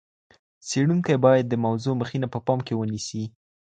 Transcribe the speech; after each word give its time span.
څېړونکی 0.67 1.15
باید 1.25 1.45
د 1.49 1.55
موضوع 1.65 1.93
مخینه 2.01 2.27
په 2.33 2.39
پام 2.45 2.59
کي 2.67 2.73
ونیسي. 2.75 3.23